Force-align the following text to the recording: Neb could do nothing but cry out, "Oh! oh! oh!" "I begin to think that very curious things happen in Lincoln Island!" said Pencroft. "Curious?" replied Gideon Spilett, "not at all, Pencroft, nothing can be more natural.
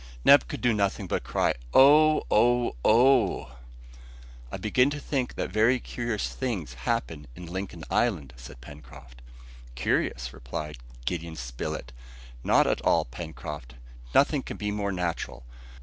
Neb 0.25 0.47
could 0.47 0.61
do 0.61 0.73
nothing 0.73 1.05
but 1.05 1.23
cry 1.23 1.49
out, 1.49 1.57
"Oh! 1.75 2.23
oh! 2.31 2.75
oh!" 2.83 3.51
"I 4.51 4.57
begin 4.57 4.89
to 4.89 4.99
think 4.99 5.35
that 5.35 5.51
very 5.51 5.79
curious 5.79 6.29
things 6.33 6.73
happen 6.89 7.27
in 7.35 7.45
Lincoln 7.45 7.83
Island!" 7.91 8.33
said 8.35 8.61
Pencroft. 8.61 9.21
"Curious?" 9.75 10.33
replied 10.33 10.79
Gideon 11.05 11.35
Spilett, 11.35 11.91
"not 12.43 12.65
at 12.65 12.81
all, 12.81 13.05
Pencroft, 13.05 13.75
nothing 14.15 14.41
can 14.41 14.57
be 14.57 14.71
more 14.71 14.91
natural. 14.91 15.43